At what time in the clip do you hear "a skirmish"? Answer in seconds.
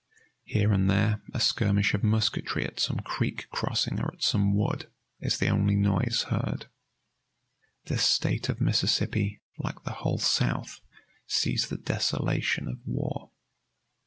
1.31-1.93